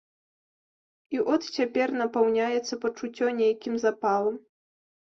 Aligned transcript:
І 1.17 1.21
от 1.35 1.41
цяпер 1.57 1.87
напаўняецца 2.01 2.73
пачуццё 2.87 3.27
нейкім 3.45 3.73
запалам. 3.87 4.35